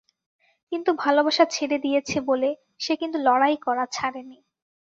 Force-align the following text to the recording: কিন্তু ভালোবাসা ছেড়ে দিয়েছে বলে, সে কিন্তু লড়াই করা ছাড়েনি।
কিন্তু 0.71 0.91
ভালোবাসা 1.03 1.45
ছেড়ে 1.45 1.77
দিয়েছে 1.77 2.17
বলে, 2.29 2.49
সে 2.79 2.93
কিন্তু 2.95 3.17
লড়াই 3.27 3.55
করা 3.65 3.83
ছাড়েনি। 3.87 4.37